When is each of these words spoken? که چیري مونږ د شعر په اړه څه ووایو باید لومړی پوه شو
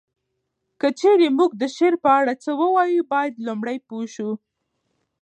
که 0.79 0.87
چیري 0.99 1.29
مونږ 1.37 1.51
د 1.61 1.63
شعر 1.75 1.93
په 2.03 2.09
اړه 2.19 2.33
څه 2.43 2.51
ووایو 2.61 3.07
باید 3.13 3.43
لومړی 3.47 3.77
پوه 3.87 4.05
شو 4.15 4.29